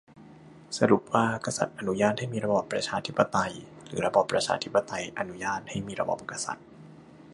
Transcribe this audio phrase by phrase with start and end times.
[0.77, 3.53] สรุปว่ากษัตริย์อนุญาตให้มีระบอบประชาธิปไตย
[3.85, 6.65] หรือระบอบประชาธิปไตยอนุญาตให้มีระบอบกษัตริย์?